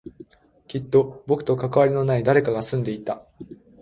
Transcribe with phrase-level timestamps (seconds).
[0.67, 3.21] きっと僕と関わりのない誰かが住んでいた